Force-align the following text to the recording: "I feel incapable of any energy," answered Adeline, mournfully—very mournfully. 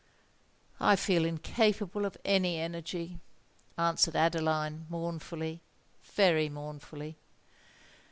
"I 0.79 0.95
feel 0.95 1.25
incapable 1.25 2.05
of 2.05 2.17
any 2.25 2.57
energy," 2.57 3.19
answered 3.77 4.15
Adeline, 4.15 4.87
mournfully—very 4.89 6.49
mournfully. 6.49 7.17